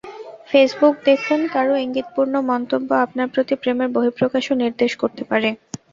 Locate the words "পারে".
5.29-5.49